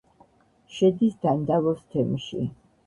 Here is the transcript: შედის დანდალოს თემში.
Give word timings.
შედის 0.79 1.21
დანდალოს 1.27 1.87
თემში. 1.95 2.47